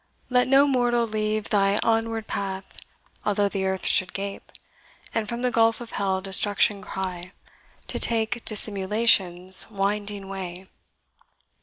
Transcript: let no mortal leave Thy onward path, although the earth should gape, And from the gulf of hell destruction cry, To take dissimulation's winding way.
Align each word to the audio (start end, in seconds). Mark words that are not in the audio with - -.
let 0.31 0.47
no 0.47 0.65
mortal 0.65 1.05
leave 1.05 1.51
Thy 1.51 1.77
onward 1.83 2.25
path, 2.25 2.75
although 3.23 3.47
the 3.47 3.67
earth 3.67 3.85
should 3.85 4.13
gape, 4.13 4.51
And 5.13 5.29
from 5.29 5.43
the 5.43 5.51
gulf 5.51 5.79
of 5.79 5.91
hell 5.91 6.21
destruction 6.21 6.81
cry, 6.81 7.33
To 7.85 7.99
take 7.99 8.43
dissimulation's 8.43 9.69
winding 9.69 10.27
way. 10.27 10.65